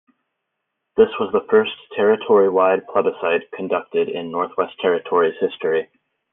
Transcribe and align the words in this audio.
This 0.97 1.09
was 1.19 1.31
the 1.31 1.45
first 1.47 1.73
territory 1.95 2.49
wide 2.49 2.87
plebiscite 2.87 3.51
conducted 3.51 4.09
in 4.09 4.31
Northwest 4.31 4.73
Territories 4.81 5.35
history. 5.39 5.91